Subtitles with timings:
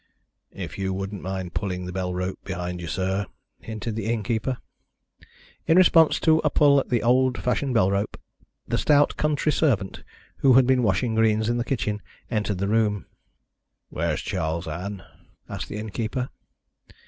[0.55, 3.27] "If you wouldn't mind pulling the bell rope behind you, sir,"
[3.59, 4.57] hinted the innkeeper.
[5.67, 8.17] In response to a pull at the old fashioned bell rope,
[8.67, 10.03] the stout country servant,
[10.37, 12.01] who had been washing greens in the kitchen,
[12.31, 13.05] entered the room.
[13.89, 15.03] "Where is Charles, Ann?"
[15.47, 16.29] asked the innkeeper.